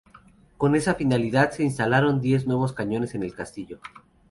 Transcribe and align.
Con 0.57 0.73
esa 0.75 0.95
finalidad 0.95 1.51
se 1.51 1.61
instalaron 1.61 2.21
diez 2.21 2.47
nuevos 2.47 2.73
cañones 2.73 3.13
en 3.13 3.21
el 3.21 3.35
castillo. 3.35 3.79